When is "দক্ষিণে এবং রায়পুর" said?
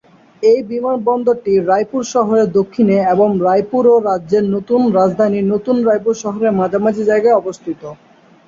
2.57-3.83